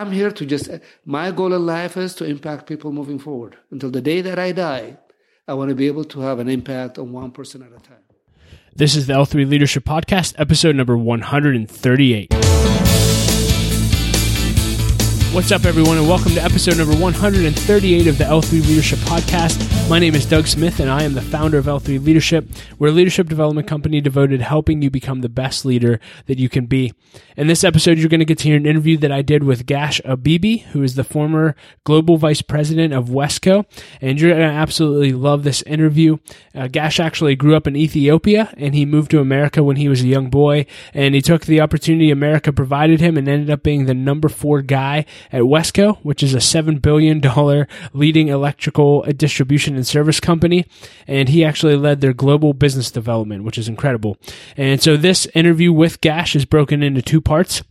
[0.00, 0.70] I'm here to just,
[1.04, 3.56] my goal in life is to impact people moving forward.
[3.72, 4.96] Until the day that I die,
[5.48, 8.04] I want to be able to have an impact on one person at a time.
[8.76, 12.47] This is the L3 Leadership Podcast, episode number 138.
[15.30, 19.88] What's up, everyone, and welcome to episode number 138 of the L3 Leadership Podcast.
[19.88, 22.48] My name is Doug Smith, and I am the founder of L3 Leadership.
[22.78, 26.48] We're a leadership development company devoted to helping you become the best leader that you
[26.48, 26.92] can be.
[27.36, 29.66] In this episode, you're going to get to hear an interview that I did with
[29.66, 31.54] Gash Abebe, who is the former
[31.84, 33.64] global vice president of Wesco,
[34.00, 36.16] and you're going to absolutely love this interview.
[36.54, 40.02] Uh, Gash actually grew up in Ethiopia, and he moved to America when he was
[40.02, 43.84] a young boy, and he took the opportunity America provided him and ended up being
[43.84, 47.20] the number four guy at Wesco, which is a $7 billion
[47.92, 50.66] leading electrical distribution and service company.
[51.06, 54.16] And he actually led their global business development, which is incredible.
[54.56, 57.62] And so this interview with Gash is broken into two parts.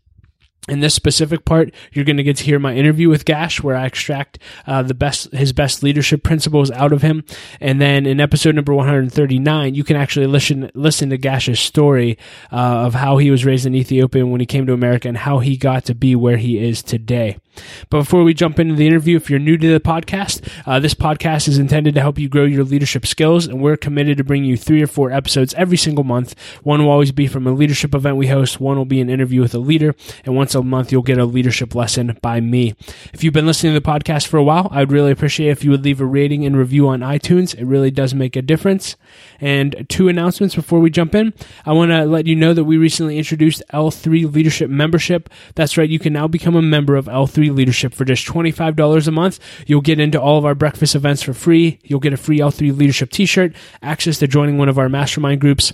[0.68, 3.78] In this specific part, you're going to get to hear my interview with Gash, where
[3.78, 7.24] I extract uh, the best his best leadership principles out of him.
[7.62, 12.18] And then in episode number 139, you can actually listen listen to Gash's story
[12.52, 15.40] uh, of how he was raised in Ethiopia when he came to America and how
[15.40, 17.38] he got to be where he is today.
[17.90, 20.94] But before we jump into the interview, if you're new to the podcast, uh, this
[20.94, 24.44] podcast is intended to help you grow your leadership skills, and we're committed to bring
[24.44, 26.36] you three or four episodes every single month.
[26.64, 28.60] One will always be from a leadership event we host.
[28.60, 31.26] One will be an interview with a leader, and once a month you'll get a
[31.26, 32.76] leadership lesson by me.
[33.14, 35.72] If you've been listening to the podcast for a while, I'd really appreciate if you
[35.72, 37.56] would leave a rating and review on iTunes.
[37.56, 38.96] It really does make a difference.
[39.40, 41.34] And two announcements before we jump in.
[41.66, 45.30] I want to let you know that we recently introduced L3 Leadership Membership.
[45.56, 49.12] That's right, you can now become a member of L3 Leadership for just $25 a
[49.12, 49.40] month.
[49.66, 51.80] You'll get into all of our breakfast events for free.
[51.84, 55.42] You'll get a free L3 Leadership t shirt, access to joining one of our mastermind
[55.42, 55.74] groups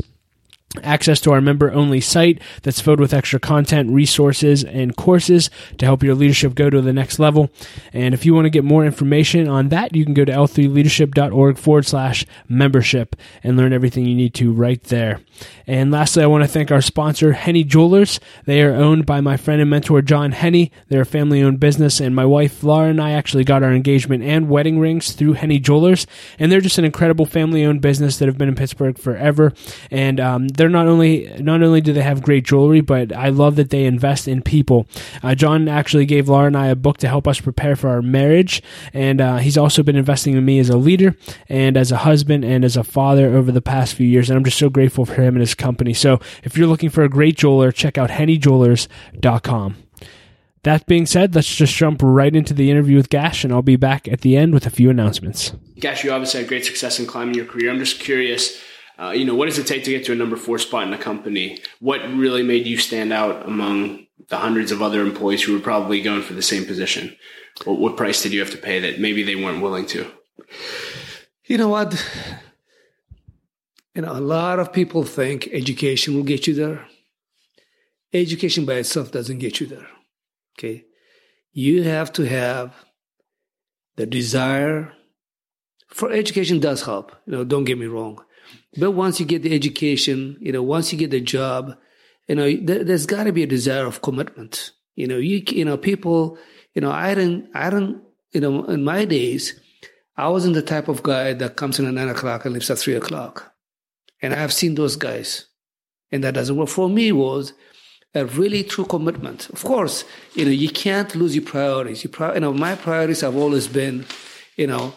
[0.82, 5.86] access to our member only site that's filled with extra content, resources, and courses to
[5.86, 7.50] help your leadership go to the next level.
[7.92, 11.58] And if you want to get more information on that, you can go to l3leadership.org
[11.58, 15.20] forward slash membership and learn everything you need to right there.
[15.66, 18.20] And lastly, I want to thank our sponsor, Henne Jewelers.
[18.46, 20.70] They are owned by my friend and mentor, John Henne.
[20.90, 24.24] They're a family owned business, and my wife, Laura, and I actually got our engagement
[24.24, 26.06] and wedding rings through Henne Jewelers.
[26.38, 29.54] And they're just an incredible family owned business that have been in Pittsburgh forever.
[29.90, 33.58] And um, they're not only not only do they have great jewelry, but I love
[33.58, 34.88] that they invest in people.
[35.22, 38.02] Uh, John actually gave Laura and I a book to help us prepare for our
[38.02, 38.64] marriage,
[38.94, 41.18] and uh, he's also been investing in me as a leader
[41.50, 44.30] and as a husband and as a father over the past few years.
[44.30, 45.94] And I'm just so grateful for him and his company.
[45.94, 49.76] So if you're looking for a great jeweler, check out hennejewelers.com.
[50.64, 53.76] That being said, let's just jump right into the interview with Gash, and I'll be
[53.76, 55.52] back at the end with a few announcements.
[55.78, 57.70] Gash, you obviously had great success in climbing your career.
[57.70, 58.64] I'm just curious
[59.00, 60.94] uh, you know, what does it take to get to a number four spot in
[60.94, 61.60] a company?
[61.80, 66.02] What really made you stand out among the hundreds of other employees who were probably
[66.02, 67.16] going for the same position?
[67.66, 70.10] What, what price did you have to pay that maybe they weren't willing to?
[71.46, 71.94] You know what?
[73.96, 76.88] You know, a lot of people think education will get you there.
[78.14, 79.88] Education by itself doesn't get you there.
[80.58, 80.86] Okay.
[81.52, 82.74] You have to have
[83.96, 84.94] the desire
[85.94, 87.12] for education does help.
[87.26, 88.24] You know, don't get me wrong.
[88.78, 91.78] But once you get the education, you know, once you get the job,
[92.28, 94.72] you know, there, has got to be a desire of commitment.
[94.96, 96.38] You know, you you know, people,
[96.74, 99.60] you know, I didn't, I didn't, you know, in my days,
[100.16, 102.78] I wasn't the type of guy that comes in at nine o'clock and leaves at
[102.78, 103.54] three o'clock,
[104.22, 105.48] and I've seen those guys,
[106.12, 106.70] and that doesn't work.
[106.70, 107.54] For me, was
[108.16, 109.50] a really true commitment.
[109.50, 112.04] Of course, you know, you can't lose your priorities.
[112.04, 114.06] Your pri- you know, my priorities have always been,
[114.56, 114.94] you know,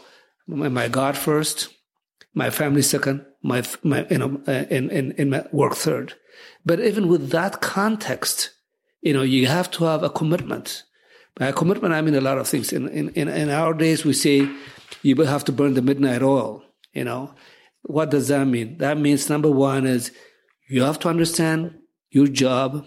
[0.47, 1.69] my God first,
[2.37, 6.13] my family second, my, my you know, uh, in, in, in my work third.
[6.67, 8.51] But even with that context,
[9.01, 10.83] you know, you have to have a commitment.
[11.35, 12.73] By a commitment, I mean a lot of things.
[12.73, 14.49] In, in, in our days, we say
[15.03, 17.35] you have to burn the midnight oil, you know.
[17.83, 18.79] What does that mean?
[18.79, 20.13] That means number one is
[20.69, 21.79] you have to understand
[22.11, 22.87] your job.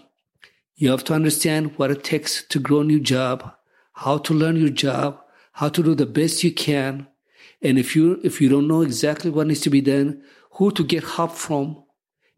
[0.76, 3.52] You have to understand what it takes to grow a new job,
[3.94, 5.20] how to learn your job,
[5.52, 7.08] how to do the best you can.
[7.62, 10.22] And if you, if you don't know exactly what needs to be done,
[10.52, 11.82] who to get help from.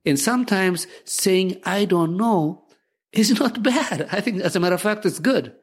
[0.05, 2.65] And sometimes saying, I don't know
[3.13, 4.09] is not bad.
[4.11, 5.55] I think, as a matter of fact, it's good.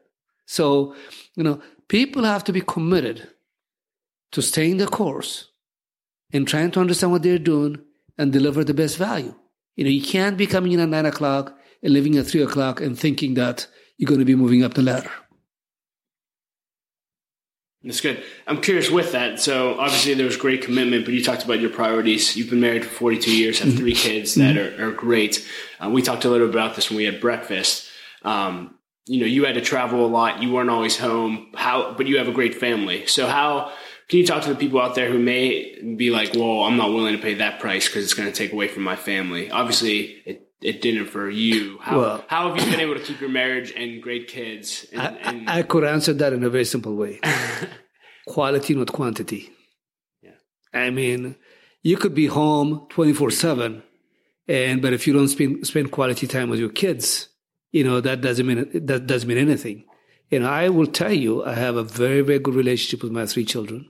[0.46, 0.94] So,
[1.36, 3.28] you know, people have to be committed
[4.32, 5.48] to staying the course
[6.32, 7.78] and trying to understand what they're doing
[8.16, 9.34] and deliver the best value.
[9.76, 12.80] You know, you can't be coming in at nine o'clock and leaving at three o'clock
[12.80, 13.66] and thinking that
[13.96, 15.10] you're going to be moving up the ladder.
[17.82, 18.22] That's good.
[18.46, 19.40] I'm curious with that.
[19.40, 22.36] So obviously there was great commitment, but you talked about your priorities.
[22.36, 23.78] You've been married for 42 years, have mm-hmm.
[23.78, 24.82] three kids that mm-hmm.
[24.82, 25.48] are, are, great.
[25.82, 27.88] Uh, we talked a little about this when we had breakfast.
[28.22, 28.74] Um,
[29.06, 30.42] you know, you had to travel a lot.
[30.42, 31.52] You weren't always home.
[31.54, 33.06] How, but you have a great family.
[33.06, 33.72] So how
[34.08, 36.90] can you talk to the people out there who may be like, well, I'm not
[36.90, 39.50] willing to pay that price because it's going to take away from my family.
[39.50, 41.78] Obviously, it, it didn't for you.
[41.80, 44.86] How, well, how have you been able to keep your marriage and great kids?
[44.92, 45.50] And, I, and...
[45.50, 47.20] I, could answer that in a very simple way.
[48.28, 49.50] Quality, not quantity.
[50.22, 50.32] Yeah.
[50.72, 51.36] I mean,
[51.82, 53.82] you could be home 24 seven
[54.50, 57.28] and, but if you don't spend, spend quality time with your kids,
[57.70, 59.84] you know, that doesn't mean, that doesn't mean anything.
[60.32, 63.44] And I will tell you, I have a very, very good relationship with my three
[63.44, 63.88] children.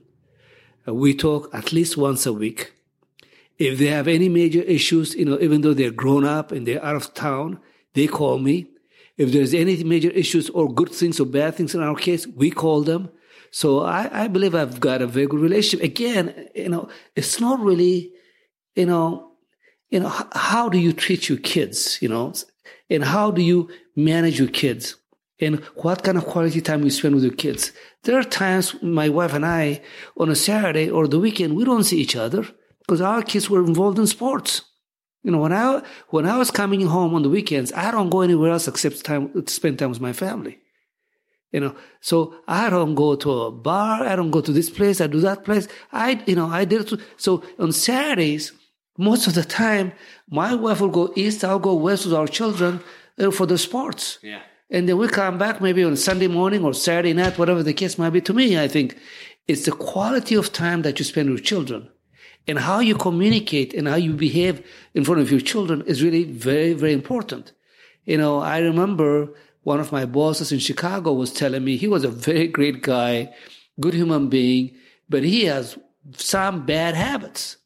[0.87, 2.73] Uh, we talk at least once a week.
[3.61, 6.83] If they have any major issues, you know, even though they're grown up and they're
[6.83, 7.59] out of town,
[7.93, 8.65] they call me.
[9.17, 12.49] If there's any major issues or good things or bad things in our case, we
[12.49, 13.11] call them.
[13.51, 15.85] So I, I believe I've got a very good relationship.
[15.85, 18.11] Again, you know, it's not really,
[18.73, 19.33] you know,
[19.91, 22.33] you know, how do you treat your kids, you know,
[22.89, 24.95] and how do you manage your kids?
[25.43, 27.71] and what kind of quality time you spend with your kids.
[28.03, 29.81] There are times my wife and I,
[30.15, 32.45] on a Saturday or the weekend, we don't see each other
[32.91, 34.63] because our kids were involved in sports.
[35.23, 38.19] You know, when I when I was coming home on the weekends, I don't go
[38.19, 40.59] anywhere else except time to spend time with my family.
[41.53, 44.03] You know, so I don't go to a bar.
[44.03, 44.99] I don't go to this place.
[44.99, 45.69] I do that place.
[45.93, 46.85] I, you know, I did.
[46.89, 48.51] To, so on Saturdays,
[48.97, 49.93] most of the time,
[50.29, 51.45] my wife will go east.
[51.45, 52.81] I'll go west with our children
[53.17, 54.19] uh, for the sports.
[54.21, 54.41] Yeah.
[54.69, 57.97] And then we come back maybe on Sunday morning or Saturday night, whatever the case
[57.97, 58.19] might be.
[58.19, 58.97] To me, I think
[59.47, 61.87] it's the quality of time that you spend with children
[62.47, 66.23] and how you communicate and how you behave in front of your children is really
[66.23, 67.53] very, very important.
[68.05, 69.29] You know, I remember
[69.63, 73.33] one of my bosses in Chicago was telling me he was a very great guy,
[73.79, 74.75] good human being,
[75.07, 75.77] but he has
[76.15, 77.57] some bad habits.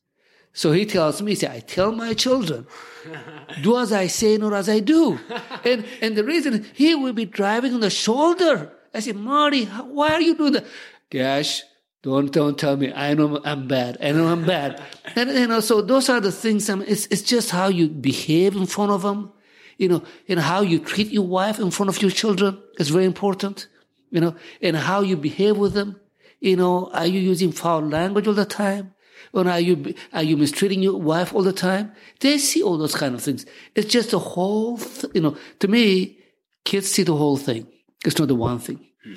[0.52, 2.66] So he tells me, he said, I tell my children,
[3.62, 5.20] do as I say, not as I do.
[5.64, 8.72] And, and the reason he will be driving on the shoulder.
[8.94, 10.66] I said, Marty, why are you doing that?
[11.10, 11.64] Gash,
[12.06, 12.94] don't, don't tell me.
[12.94, 13.98] I know I'm bad.
[14.00, 14.80] I know I'm bad.
[15.16, 16.70] and, you know, so those are the things.
[16.70, 19.32] I mean, it's, it's just how you behave in front of them.
[19.80, 23.06] You know, and how you treat your wife in front of your children is very
[23.06, 23.68] important.
[24.12, 26.00] You know, and how you behave with them.
[26.40, 28.94] You know, are you using foul language all the time?
[29.34, 31.92] Or are you, are you mistreating your wife all the time?
[32.20, 33.48] They see all those kind of things.
[33.74, 36.20] It's just a whole, th- you know, to me,
[36.64, 37.68] kids see the whole thing.
[38.06, 38.86] It's not the one thing.
[39.04, 39.16] Hmm.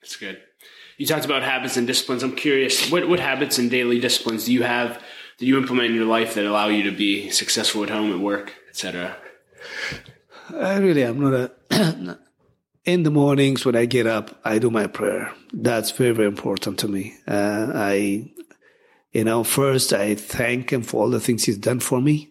[0.00, 0.40] That's good.
[1.00, 2.22] You talked about habits and disciplines.
[2.22, 5.02] I'm curious, what, what habits and daily disciplines do you have
[5.38, 8.20] that you implement in your life that allow you to be successful at home, at
[8.20, 9.16] work, etc.?
[10.54, 11.32] I really am not
[11.70, 12.18] a.
[12.84, 15.32] in the mornings when I get up, I do my prayer.
[15.54, 17.14] That's very, very important to me.
[17.26, 18.30] Uh, I
[19.12, 22.28] you know, first I thank him for all the things he's done for me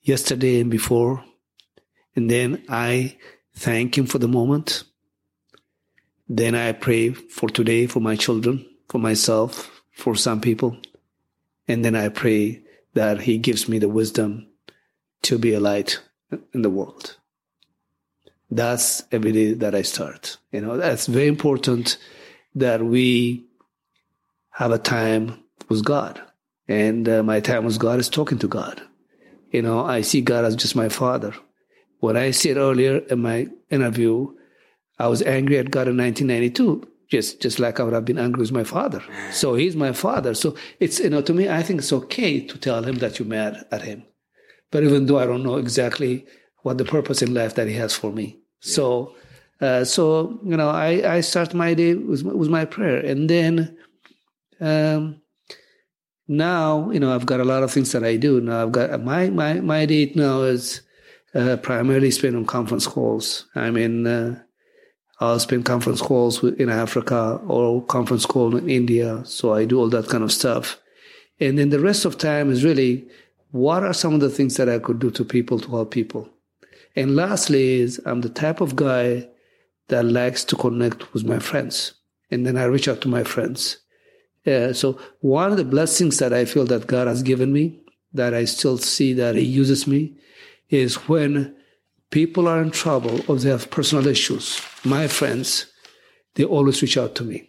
[0.00, 1.22] yesterday and before.
[2.16, 3.18] And then I
[3.54, 4.84] thank him for the moment.
[6.28, 10.76] Then I pray for today, for my children, for myself, for some people.
[11.66, 12.62] And then I pray
[12.94, 14.48] that he gives me the wisdom
[15.22, 16.00] to be a light
[16.52, 17.16] in the world.
[18.50, 20.38] That's every day that I start.
[20.52, 21.98] You know, that's very important
[22.54, 23.44] that we
[24.50, 26.20] have a time with God.
[26.66, 28.82] And uh, my time with God is talking to God.
[29.50, 31.34] You know, I see God as just my father.
[32.00, 34.34] What I said earlier in my interview,
[34.98, 38.40] I was angry at God in 1992, just, just like I would have been angry
[38.40, 39.02] with my father.
[39.32, 40.34] So he's my father.
[40.34, 43.28] So it's, you know, to me, I think it's okay to tell him that you're
[43.28, 44.04] mad at him.
[44.70, 46.26] But even though I don't know exactly
[46.62, 48.38] what the purpose in life that he has for me.
[48.62, 48.72] Yeah.
[48.72, 49.14] So,
[49.60, 52.98] uh, so, you know, I, I start my day with, with my prayer.
[52.98, 53.76] And then,
[54.60, 55.22] um,
[56.26, 58.40] now, you know, I've got a lot of things that I do.
[58.40, 60.82] Now I've got my, my, my date now is
[61.34, 63.46] uh, primarily spent on conference calls.
[63.54, 64.42] I mean, uh,
[65.20, 69.22] I'll spend conference calls in Africa or conference call in India.
[69.24, 70.78] So I do all that kind of stuff.
[71.40, 73.08] And then the rest of time is really
[73.50, 76.28] what are some of the things that I could do to people to help people?
[76.94, 79.28] And lastly is I'm the type of guy
[79.88, 81.94] that likes to connect with my friends.
[82.30, 83.78] And then I reach out to my friends.
[84.46, 87.80] Uh, so one of the blessings that I feel that God has given me,
[88.12, 90.16] that I still see that He uses me,
[90.68, 91.56] is when
[92.10, 94.60] people are in trouble or they have personal issues.
[94.84, 95.66] My friends,
[96.34, 97.48] they always reach out to me,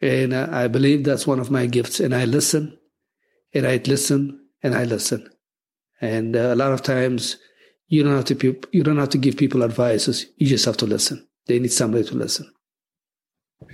[0.00, 2.00] and I, I believe that's one of my gifts.
[2.00, 2.78] And I listen,
[3.54, 5.28] and I listen, and I listen.
[6.00, 7.36] And uh, a lot of times,
[7.88, 10.26] you don't have to you don't have to give people advices.
[10.36, 11.26] You just have to listen.
[11.46, 12.52] They need somebody to listen.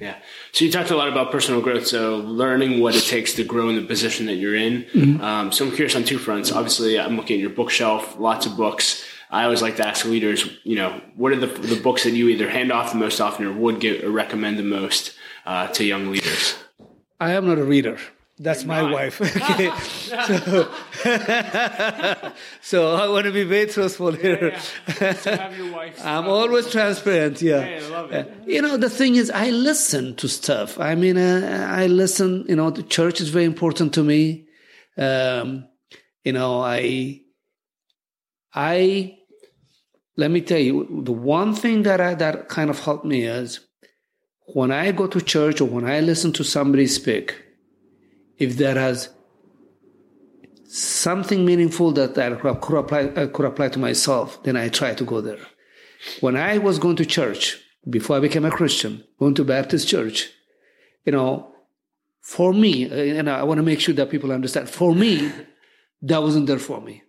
[0.00, 0.16] Yeah.
[0.52, 1.86] So you talked a lot about personal growth.
[1.86, 4.84] So learning what it takes to grow in the position that you're in.
[4.94, 5.20] Mm-hmm.
[5.20, 6.52] Um, so I'm curious on two fronts.
[6.52, 9.04] Obviously, I'm looking at your bookshelf, lots of books.
[9.32, 12.28] I always like to ask leaders, you know, what are the, the books that you
[12.28, 15.14] either hand off the most often or would get or recommend the most
[15.46, 16.54] uh, to young leaders?
[17.18, 17.98] I am not a reader.
[18.38, 19.20] That's my wife.
[19.36, 19.70] okay.
[19.78, 20.70] so,
[22.60, 24.58] so I want to be very truthful here.
[25.00, 25.92] Yeah, yeah.
[26.04, 27.40] I'm always transparent.
[27.40, 27.60] Yeah.
[27.60, 28.26] Hey, I love it.
[28.26, 30.80] Uh, you know, the thing is, I listen to stuff.
[30.80, 32.44] I mean, uh, I listen.
[32.48, 34.46] You know, the church is very important to me.
[34.98, 35.68] Um,
[36.24, 37.20] you know, I,
[38.54, 39.18] I,
[40.16, 43.61] let me tell you, the one thing that I, that kind of helped me is
[44.54, 47.35] when I go to church or when I listen to somebody speak
[48.38, 49.09] if there has
[50.66, 55.04] something meaningful that I could apply, I could apply to myself, then I try to
[55.04, 55.38] go there.
[56.21, 60.31] When I was going to church, before I became a Christian, going to Baptist church,
[61.04, 61.52] you know,
[62.21, 65.31] for me, uh, and I want to make sure that people understand, for me,
[66.02, 67.02] that wasn't there for me.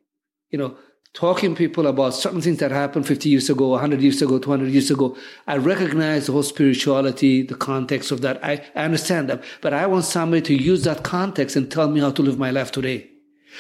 [0.50, 0.78] You know,
[1.14, 4.90] talking people about certain things that happened 50 years ago, 100 years ago, 200 years
[4.90, 5.16] ago.
[5.48, 8.44] I recognize the whole spirituality, the context of that.
[8.44, 9.44] I, I understand that.
[9.62, 12.50] But I want somebody to use that context and tell me how to live my
[12.50, 13.10] life today,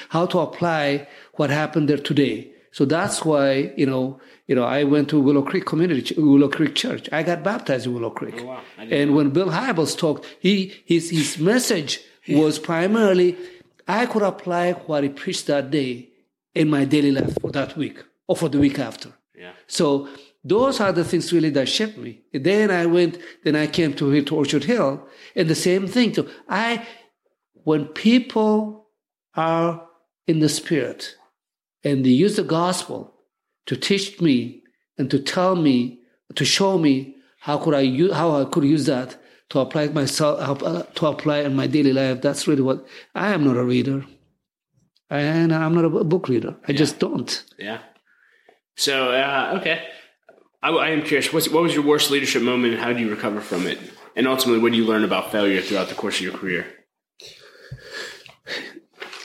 [0.09, 2.49] how to apply what happened there today.
[2.71, 6.73] So that's why, you know, you know, I went to Willow Creek Community, Willow Creek
[6.73, 7.07] Church.
[7.11, 8.35] I got baptized in Willow Creek.
[8.39, 8.61] Oh, wow.
[8.79, 13.37] And when Bill Hybels talked, he, his, his message was primarily,
[13.87, 16.09] I could apply what he preached that day
[16.55, 19.11] in my daily life for that week or for the week after.
[19.35, 19.53] Yeah.
[19.67, 20.07] So
[20.43, 22.21] those are the things really that shaped me.
[22.33, 26.13] Then I went, then I came to here to Orchard Hill, and the same thing.
[26.13, 26.85] So I,
[27.63, 28.87] when people
[29.35, 29.87] are
[30.27, 31.15] in the spirit
[31.83, 33.13] and they use the gospel
[33.65, 34.63] to teach me
[34.97, 35.99] and to tell me,
[36.35, 39.17] to show me how could I use, how I could use that
[39.49, 42.21] to apply myself, uh, to apply in my daily life.
[42.21, 44.05] That's really what I am not a reader
[45.09, 46.55] and I'm not a book reader.
[46.67, 46.77] I yeah.
[46.77, 47.43] just don't.
[47.57, 47.79] Yeah.
[48.75, 49.87] So uh, okay,
[50.61, 51.31] I, I, am curious.
[51.31, 53.79] What's, what was your worst leadership moment, and how do you recover from it?
[54.15, 56.65] And ultimately, what do you learn about failure throughout the course of your career?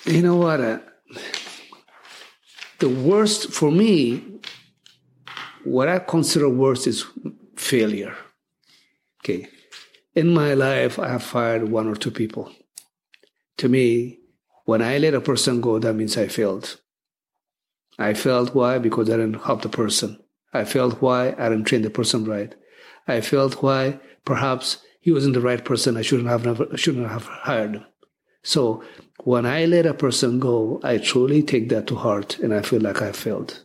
[0.04, 0.61] You know what?
[0.61, 0.78] Uh,
[2.78, 4.40] the worst for me,
[5.64, 7.04] what I consider worst is
[7.56, 8.16] failure.
[9.23, 9.49] Okay.
[10.14, 12.50] In my life, I have fired one or two people.
[13.58, 14.18] To me,
[14.69, 16.79] when I let a person go, that means I failed.
[17.99, 18.77] I failed why?
[18.77, 20.19] Because I didn't help the person.
[20.53, 21.29] I failed why?
[21.39, 22.55] I didn't train the person right.
[23.07, 23.99] I failed why?
[24.27, 25.97] Perhaps he wasn't the right person.
[25.97, 27.87] I shouldn't have never, shouldn't have hired him.
[28.43, 28.85] So
[29.25, 32.83] when I let a person go, I truly take that to heart and I feel
[32.83, 33.65] like I failed.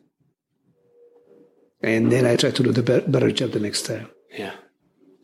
[1.82, 4.08] And then I try to do the better job the next time.
[4.32, 4.54] Yeah,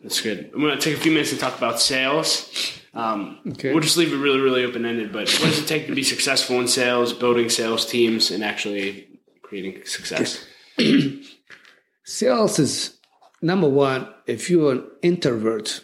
[0.04, 0.52] that's good.
[0.54, 2.79] I'm going to take a few minutes to talk about sales.
[2.94, 3.72] Um, okay.
[3.72, 5.12] We'll just leave it really, really open ended.
[5.12, 9.20] But what does it take to be successful in sales, building sales teams, and actually
[9.42, 10.46] creating success?
[12.04, 12.98] sales is
[13.42, 14.08] number one.
[14.26, 15.82] If you're an introvert,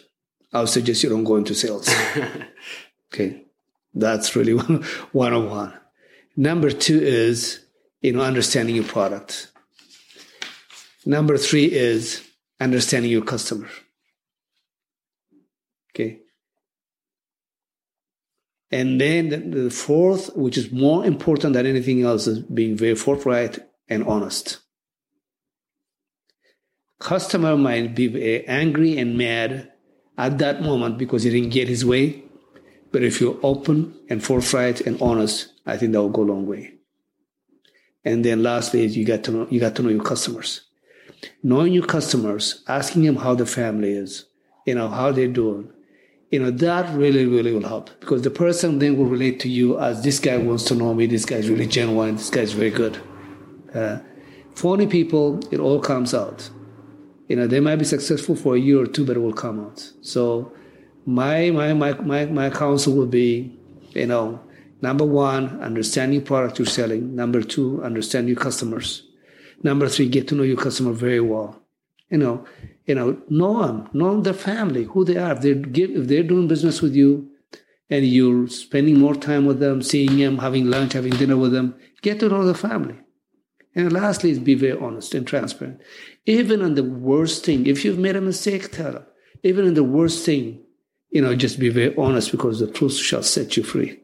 [0.52, 1.88] I would suggest you don't go into sales.
[3.14, 3.44] okay,
[3.94, 4.82] that's really one,
[5.12, 5.74] one on one.
[6.36, 7.64] Number two is
[8.00, 9.52] you know understanding your product.
[11.04, 12.26] Number three is
[12.58, 13.68] understanding your customer.
[15.94, 16.20] Okay.
[18.70, 23.58] And then the fourth, which is more important than anything else, is being very forthright
[23.88, 24.58] and honest.
[26.98, 29.72] Customer might be angry and mad
[30.18, 32.24] at that moment because he didn't get his way.
[32.90, 36.46] But if you're open and forthright and honest, I think that will go a long
[36.46, 36.74] way.
[38.04, 40.62] And then lastly, you got to know, you got to know your customers.
[41.42, 44.26] Knowing your customers, asking them how the family is,
[44.64, 45.70] you know, how they're doing,
[46.30, 49.78] you know, that really, really will help because the person then will relate to you
[49.78, 52.52] as this guy wants to know me, this guy is really genuine, this guy is
[52.52, 52.98] very good.
[53.74, 53.98] Uh,
[54.54, 56.50] phony people, it all comes out.
[57.28, 59.60] You know, they might be successful for a year or two, but it will come
[59.60, 59.92] out.
[60.00, 60.52] So
[61.04, 63.56] my, my, my, my, my counsel would be,
[63.90, 64.40] you know,
[64.80, 67.14] number one, understand your product you're selling.
[67.14, 69.02] Number two, understand your customers.
[69.62, 71.62] Number three, get to know your customer very well.
[72.10, 72.44] You know,
[72.86, 75.32] you know, know them, know their family, who they are.
[75.32, 77.28] If they're, give, if they're doing business with you
[77.90, 81.74] and you're spending more time with them, seeing them, having lunch, having dinner with them,
[82.02, 82.98] get to know the family.
[83.74, 85.82] And lastly is be very honest and transparent.
[86.24, 89.06] Even on the worst thing, if you've made a mistake, tell them.
[89.42, 90.62] Even in the worst thing,
[91.10, 94.00] you know, just be very honest because the truth shall set you free.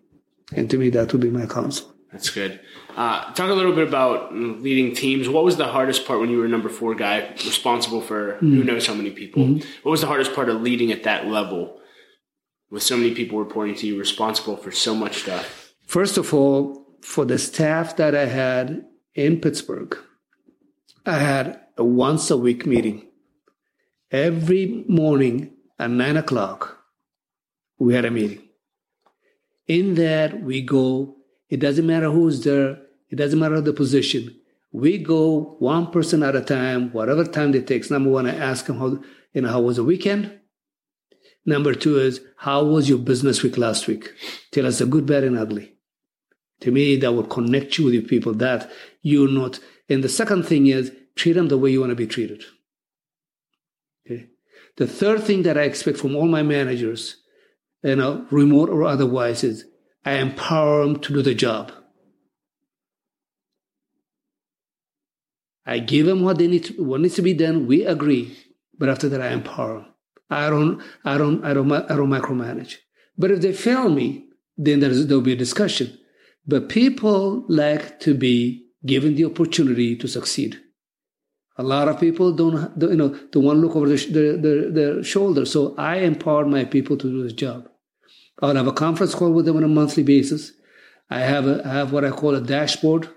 [0.55, 1.92] And to me, that would be my counsel.
[2.13, 2.61] That's good.
[2.95, 5.29] Uh, talk a little bit about leading teams.
[5.29, 8.55] What was the hardest part when you were number four guy, responsible for mm-hmm.
[8.55, 9.43] who knows how many people?
[9.43, 9.69] Mm-hmm.
[9.83, 11.81] What was the hardest part of leading at that level,
[12.71, 15.73] with so many people reporting to you, responsible for so much stuff?
[15.87, 19.97] First of all, for the staff that I had in Pittsburgh,
[21.07, 23.09] I had a once a week meeting.
[24.11, 26.79] Every morning at nine o'clock,
[27.79, 28.43] we had a meeting.
[29.67, 31.17] In that, we go,
[31.53, 32.79] it doesn't matter who's there,
[33.11, 34.35] it doesn't matter the position.
[34.73, 37.91] We go one person at a time, whatever time it takes.
[37.91, 39.03] Number one, I ask them how,
[39.35, 40.41] you know, how was the weekend?
[41.45, 44.15] Number two is, how was your business week last week?
[44.51, 45.75] Tell us the good, bad, and ugly.
[46.61, 48.71] To me, that will connect you with your people that
[49.03, 49.61] you're not.
[49.91, 52.45] And the second thing is, treat them the way you want to be treated.
[54.07, 54.29] Okay.
[54.79, 57.19] The third thing that I expect from all my managers,
[57.83, 59.67] you know, remote or otherwise, is
[60.05, 61.73] I empower them to do the job.
[65.65, 67.67] I give them what they need to, what needs to be done.
[67.67, 68.37] We agree,
[68.79, 69.87] but after that, I empower them.
[70.29, 72.77] I don't, I don't, I don't, I don't micromanage.
[73.17, 75.99] But if they fail me, then there'll be a discussion.
[76.47, 80.59] But people like to be given the opportunity to succeed.
[81.57, 85.05] A lot of people don't, you know, don't want to look over their, their, their
[85.05, 85.45] shoulder.
[85.45, 87.69] So I empower my people to do the job.
[88.41, 90.53] I'll have a conference call with them on a monthly basis.
[91.11, 93.09] I have a, I have what I call a dashboard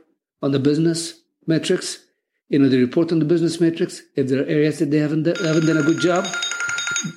[0.41, 1.99] on the business metrics.
[2.49, 4.01] You know, they report on the business metrics.
[4.15, 6.25] If there are areas that they haven't, haven't done a good job,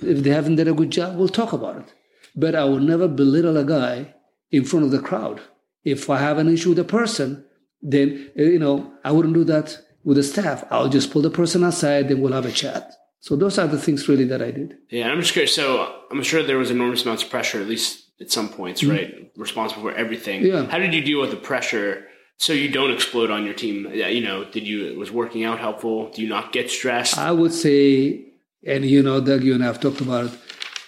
[0.03, 1.95] if they haven't done a good job, we'll talk about it.
[2.35, 4.15] But I will never belittle a guy
[4.51, 5.41] in front of the crowd.
[5.85, 7.45] If I have an issue with a person,
[7.83, 10.65] then, you know, I wouldn't do that with the staff.
[10.71, 12.93] I'll just pull the person aside, then we'll have a chat.
[13.21, 14.79] So those are the things really that I did.
[14.91, 15.55] Yeah, I'm just curious.
[15.55, 18.91] So I'm sure there was enormous amounts of pressure, at least at some points, mm-hmm.
[18.91, 19.33] right?
[19.37, 20.45] Responsible for everything.
[20.45, 20.67] Yeah.
[20.67, 22.07] How did you deal with the pressure
[22.37, 23.91] so you don't explode on your team?
[23.93, 26.11] You know, did you was working out helpful?
[26.11, 27.19] Do you not get stressed?
[27.19, 28.25] I would say,
[28.65, 30.33] and you know, Doug, you and I have talked about it.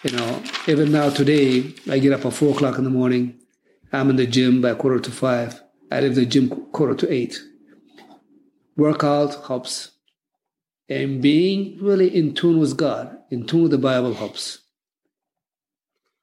[0.02, 3.38] You know, even now today, I get up at four o'clock in the morning.
[3.92, 5.60] I'm in the gym by quarter to five.
[5.90, 7.38] I leave the gym quarter to eight.
[8.76, 9.90] Workout helps.
[10.90, 14.58] And being really in tune with God, in tune with the Bible helps.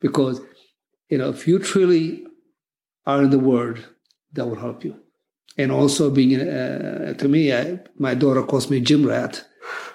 [0.01, 0.41] Because,
[1.09, 2.25] you know, if you truly
[3.05, 3.85] are in the Word,
[4.33, 4.99] that will help you.
[5.57, 9.43] And also being, uh, to me, I, my daughter calls me gym rat.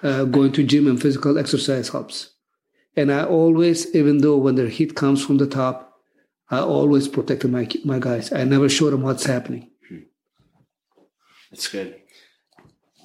[0.02, 2.30] Uh, going to gym and physical exercise helps.
[2.96, 5.92] And I always, even though when the heat comes from the top,
[6.50, 8.32] I always protected my my guys.
[8.32, 9.70] I never showed them what's happening.
[11.50, 12.00] That's good.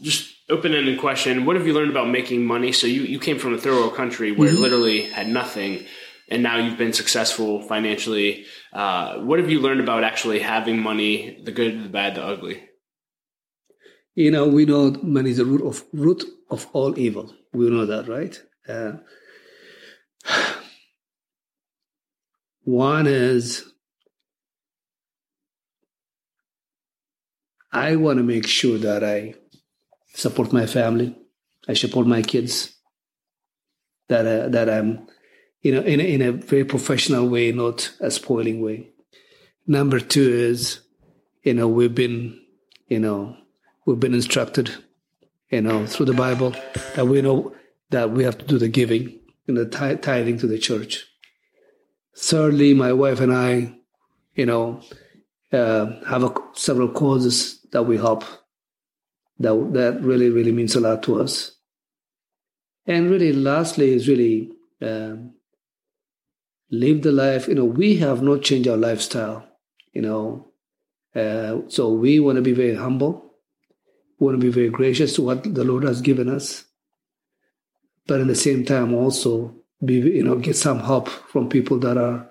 [0.01, 1.45] Just open ended question.
[1.45, 2.71] What have you learned about making money?
[2.71, 4.61] So you, you came from a third world country where mm-hmm.
[4.61, 5.85] literally had nothing,
[6.29, 8.45] and now you've been successful financially.
[8.73, 12.63] Uh, what have you learned about actually having money, the good, the bad, the ugly?
[14.15, 17.33] You know, we know money is the root of root of all evil.
[17.53, 18.41] We know that, right?
[18.67, 18.93] Uh,
[22.63, 23.63] one is
[27.71, 29.35] I want to make sure that I
[30.17, 31.15] support my family,
[31.67, 32.75] I support my kids,
[34.09, 35.07] that uh, that I'm,
[35.61, 38.89] you know, in a, in a very professional way, not a spoiling way.
[39.67, 40.79] Number two is,
[41.43, 42.39] you know, we've been,
[42.87, 43.37] you know,
[43.85, 44.71] we've been instructed,
[45.51, 46.55] you know, through the Bible
[46.95, 47.53] that we know
[47.91, 51.05] that we have to do the giving and the tithing to the church.
[52.17, 53.75] Thirdly, my wife and I,
[54.35, 54.81] you know,
[55.53, 58.23] uh, have a, several causes that we help.
[59.39, 61.51] That that really really means a lot to us.
[62.85, 65.33] And really, lastly, is really um,
[66.71, 67.47] live the life.
[67.47, 69.47] You know, we have not changed our lifestyle.
[69.93, 70.51] You know,
[71.15, 73.33] uh, so we want to be very humble.
[74.19, 76.65] We want to be very gracious to what the Lord has given us,
[78.07, 81.97] but at the same time also be you know get some help from people that
[81.97, 82.27] are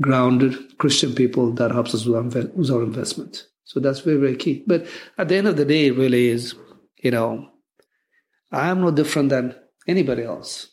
[0.00, 3.46] grounded Christian people that helps us with our, with our investment.
[3.66, 4.64] So that's very very key.
[4.66, 4.86] But
[5.18, 6.54] at the end of the day, it really is
[6.96, 7.50] you know
[8.50, 9.54] I am no different than
[9.86, 10.70] anybody else.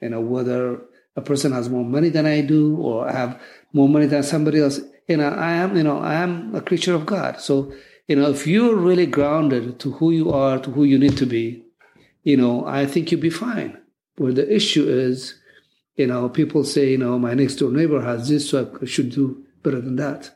[0.00, 0.82] You know whether
[1.16, 3.40] a person has more money than I do or I have
[3.72, 4.78] more money than somebody else.
[5.08, 7.40] You know I am you know I am a creature of God.
[7.40, 7.72] So
[8.06, 11.26] you know if you're really grounded to who you are to who you need to
[11.26, 11.64] be,
[12.22, 13.80] you know I think you'll be fine.
[14.16, 15.34] Where the issue is
[15.96, 19.10] you know, people say, you know, my next door neighbor has this, so I should
[19.10, 20.35] do better than that.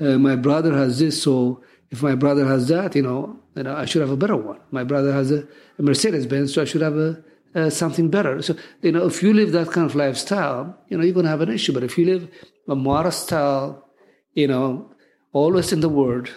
[0.00, 3.76] Uh, my brother has this, so if my brother has that, you know, you know
[3.76, 4.58] I should have a better one.
[4.70, 5.46] My brother has a,
[5.78, 8.40] a Mercedes Benz, so I should have a, something better.
[8.42, 11.30] So, you know, if you live that kind of lifestyle, you know, you're going to
[11.30, 11.72] have an issue.
[11.72, 12.30] But if you live
[12.68, 13.88] a modest style,
[14.34, 14.94] you know,
[15.32, 16.30] always in the Word,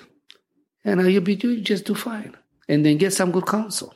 [0.84, 2.36] you know, you'll be you just do fine,
[2.67, 3.93] and then get some good counsel.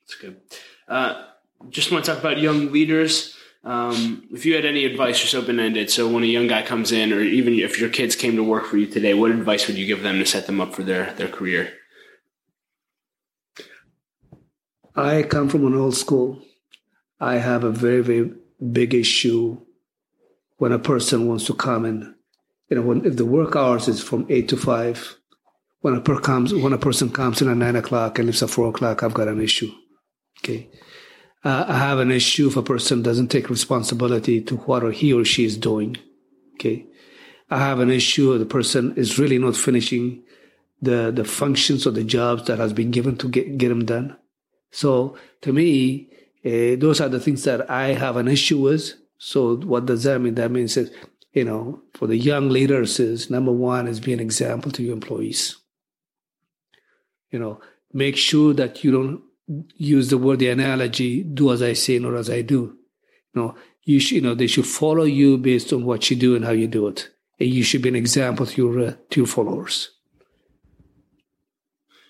[0.00, 0.40] That's good.
[0.88, 1.26] Uh,
[1.70, 3.36] just want to talk about young leaders.
[3.64, 5.90] Um, if you had any advice, just open ended.
[5.90, 8.66] So when a young guy comes in, or even if your kids came to work
[8.66, 11.14] for you today, what advice would you give them to set them up for their
[11.14, 11.72] their career?
[14.94, 16.42] I come from an old school.
[17.18, 18.32] I have a very, very
[18.72, 19.58] big issue
[20.58, 22.14] when a person wants to come in.
[22.68, 25.16] You know, when, if the work hours is from eight to five,
[25.80, 28.50] when a per comes when a person comes in at nine o'clock and leaves at
[28.50, 29.70] four o'clock, I've got an issue.
[30.40, 30.68] Okay.
[31.44, 35.24] Uh, I have an issue if a person doesn't take responsibility to what he or
[35.24, 35.98] she is doing.
[36.54, 36.86] Okay.
[37.50, 40.22] I have an issue if the person is really not finishing
[40.80, 44.16] the, the functions or the jobs that has been given to get, get them done.
[44.70, 46.08] So to me,
[46.44, 48.94] uh, those are the things that I have an issue with.
[49.18, 50.36] So what does that mean?
[50.36, 50.92] That means that,
[51.32, 54.94] you know, for the young leaders is number one is be an example to your
[54.94, 55.56] employees.
[57.30, 57.60] You know,
[57.92, 59.22] make sure that you don't
[59.76, 62.76] use the word, the analogy, do as I say, not as I do.
[63.34, 66.36] You know, you should, you know, they should follow you based on what you do
[66.36, 67.10] and how you do it.
[67.38, 69.90] And you should be an example to your, uh, to your followers.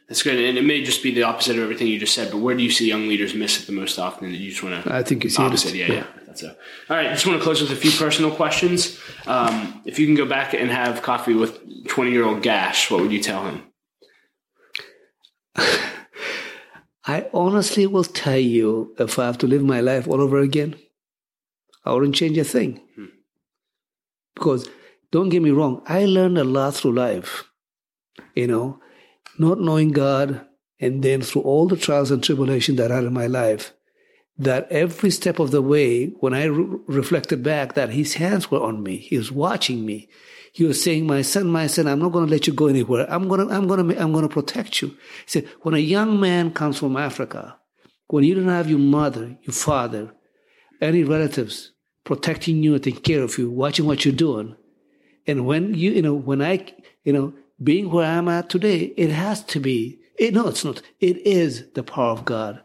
[0.09, 0.39] That's good.
[0.39, 2.63] And it may just be the opposite of everything you just said, but where do
[2.63, 4.95] you see young leaders miss it the most often that you just want to?
[4.95, 5.75] I think it's opposite.
[5.75, 5.95] Yeah, yeah.
[5.95, 6.07] yeah.
[6.27, 7.07] That's a, all right.
[7.07, 8.99] I just want to close with a few personal questions.
[9.27, 13.01] Um, if you can go back and have coffee with 20 year old Gash, what
[13.01, 13.63] would you tell him?
[17.07, 20.77] I honestly will tell you if I have to live my life all over again,
[21.85, 22.81] I wouldn't change a thing.
[22.97, 23.05] Hmm.
[24.35, 24.69] Because
[25.13, 27.45] don't get me wrong, I learned a lot through life.
[28.35, 28.81] You know,
[29.39, 30.47] not knowing God,
[30.81, 33.73] and then through all the trials and tribulations that I had in my life,
[34.37, 38.63] that every step of the way, when I re- reflected back, that His hands were
[38.63, 40.09] on me, He was watching me,
[40.63, 43.13] was saying, my son, my son, I'm not going to let you go anywhere.
[43.13, 44.89] I'm going to, I'm going to, I'm going to protect you.
[44.89, 44.95] He
[45.27, 47.57] said, when a young man comes from Africa,
[48.07, 50.13] when you don't have your mother, your father,
[50.81, 51.73] any relatives
[52.05, 54.55] protecting you and taking care of you, watching what you're doing,
[55.27, 56.65] and when you, you know, when I,
[57.03, 60.83] you know, being where I'm at today, it has to be, it, no, it's not.
[61.01, 62.61] It is the power of God.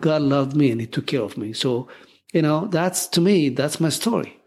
[0.00, 1.52] God loved me and He took care of me.
[1.52, 1.88] So,
[2.32, 4.40] you know, that's to me, that's my story.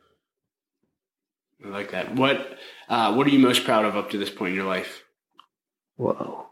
[1.65, 2.15] I like that.
[2.15, 2.56] What
[2.89, 5.03] uh, what are you most proud of up to this point in your life?
[5.97, 6.47] Wow.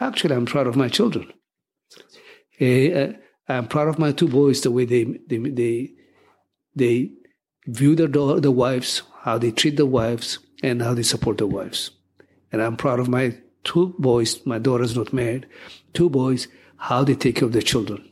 [0.00, 1.32] Actually, I'm proud of my children.
[2.60, 3.12] Uh,
[3.48, 5.90] I'm proud of my two boys, the way they they they,
[6.74, 7.10] they
[7.66, 11.90] view their the wives, how they treat the wives, and how they support their wives.
[12.50, 14.44] And I'm proud of my two boys.
[14.46, 15.46] My daughter's not married.
[15.92, 18.08] Two boys, how they take care of their children.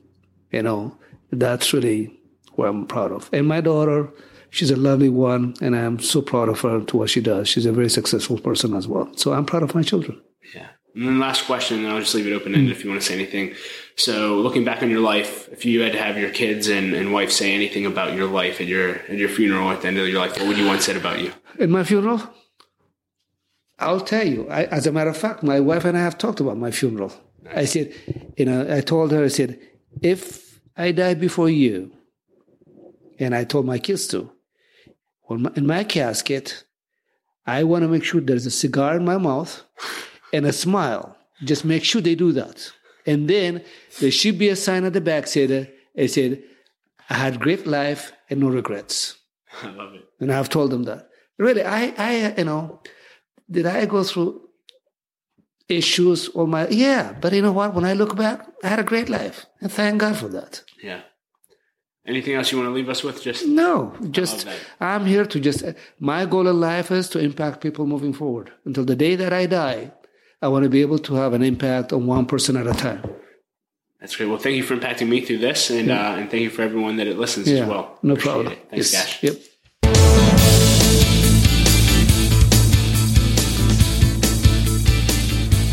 [0.53, 0.97] You know,
[1.31, 2.19] that's really
[2.55, 3.31] what I'm proud of.
[3.33, 4.11] And my daughter,
[4.51, 7.49] she's a lovely one, and I'm so proud of her to what she does.
[7.49, 9.11] She's a very successful person as well.
[9.17, 10.21] So I'm proud of my children.
[10.55, 10.69] Yeah.
[10.95, 12.77] And then last question, and I'll just leave it open ended mm.
[12.77, 13.55] if you want to say anything.
[13.97, 17.13] So, looking back on your life, if you had to have your kids and, and
[17.13, 20.09] wife say anything about your life at your at your funeral at the end of
[20.09, 21.33] your life, what would you want said about you?
[21.61, 22.23] At my funeral,
[23.79, 24.49] I'll tell you.
[24.49, 27.13] I, as a matter of fact, my wife and I have talked about my funeral.
[27.43, 27.57] Nice.
[27.57, 27.95] I said,
[28.37, 29.61] you know, I told her, I said,
[30.03, 31.93] if I die before you,
[33.19, 34.31] and I told my kids to,
[35.35, 36.65] in my casket,
[37.47, 39.63] I want to make sure there's a cigar in my mouth
[40.33, 41.17] and a smile.
[41.45, 42.71] Just make sure they do that.
[43.07, 43.65] And then
[44.01, 46.43] there should be a sign at the back said, it said,
[47.09, 49.17] I had great life and no regrets.
[49.63, 50.05] I love it.
[50.21, 51.09] And I've told them that.
[51.39, 52.81] Really, I, I, you know,
[53.51, 54.43] did I go through
[55.69, 57.75] issues all my, yeah, but you know what?
[57.75, 60.63] When I look back, I had a great life and thank God for that.
[60.83, 61.01] Yeah.
[62.07, 63.23] Anything else you want to leave us with?
[63.23, 64.47] Just no, just
[64.81, 65.65] I'm here to just.
[65.99, 68.53] My goal in life is to impact people moving forward.
[68.65, 69.93] Until the day that I die,
[70.41, 73.03] I want to be able to have an impact on one person at a time.
[74.01, 74.31] That's great.
[74.31, 76.13] Well, thank you for impacting me through this, and yeah.
[76.13, 77.99] uh, and thank you for everyone that it listens yeah, as well.
[78.03, 78.53] No Appreciate problem.
[78.55, 78.71] It.
[78.71, 79.21] Thanks, yes.
[79.21, 79.23] Gash.
[79.23, 80.40] Yep.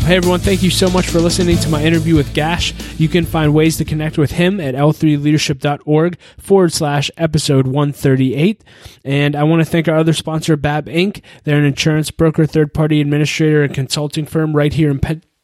[0.08, 2.72] Hey everyone, thank you so much for listening to my interview with Gash.
[2.98, 8.64] You can find ways to connect with him at l3leadership.org forward slash episode 138.
[9.04, 11.22] And I want to thank our other sponsor, BABB Inc.
[11.44, 14.98] They're an insurance broker, third party administrator, and consulting firm right here in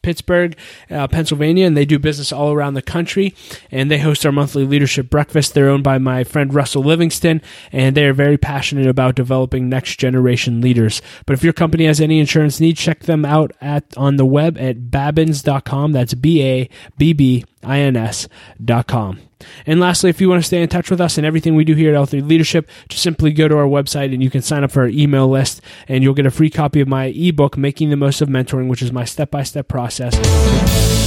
[0.04, 0.56] Pittsburgh,
[0.90, 3.34] uh, Pennsylvania, and they do business all around the country.
[3.70, 5.54] And they host our monthly leadership breakfast.
[5.54, 7.40] They're owned by my friend Russell Livingston,
[7.72, 11.00] and they are very passionate about developing next generation leaders.
[11.26, 14.58] But if your company has any insurance needs, check them out at on the web
[14.58, 15.92] at babbins.com.
[15.92, 19.20] That's B A B B I N S.com.
[19.66, 21.74] And lastly, if you want to stay in touch with us and everything we do
[21.74, 24.70] here at L3 Leadership, just simply go to our website and you can sign up
[24.70, 27.96] for our email list and you'll get a free copy of my ebook, Making the
[27.96, 31.03] Most of Mentoring, which is my step by step process